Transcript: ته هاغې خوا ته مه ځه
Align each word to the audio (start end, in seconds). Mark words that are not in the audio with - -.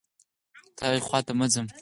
ته 0.75 0.81
هاغې 0.85 1.01
خوا 1.07 1.19
ته 1.25 1.31
مه 1.39 1.45
ځه 1.53 1.61